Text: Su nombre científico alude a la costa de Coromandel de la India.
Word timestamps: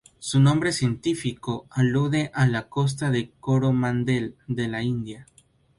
Su 0.17 0.39
nombre 0.39 0.71
científico 0.71 1.67
alude 1.69 2.31
a 2.33 2.47
la 2.47 2.69
costa 2.69 3.11
de 3.11 3.33
Coromandel 3.39 4.35
de 4.47 4.67
la 4.67 4.81
India. 4.81 5.27